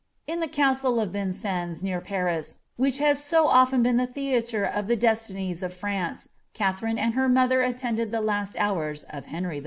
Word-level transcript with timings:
In 0.25 0.39
the 0.39 0.47
castle 0.47 0.99
of 0.99 1.11
Vinrennes, 1.11 1.83
near 1.83 2.01
Paris, 2.01 2.61
which 2.75 2.97
has 2.97 3.23
so 3.23 3.47
often 3.47 3.83
been 3.83 3.97
the 3.97 4.07
Llieatre 4.07 4.65
of 4.65 4.87
the 4.87 4.95
destinies 4.95 5.61
of 5.61 5.75
France, 5.75 6.29
Katherine 6.55 6.97
and 6.97 7.13
her 7.13 7.29
mother 7.29 7.59
siiendad 7.61 8.09
bhe 8.09 8.25
bsi 8.25 8.55
hours 8.57 9.03
of 9.11 9.25
Henry 9.25 9.59
V.' 9.59 9.59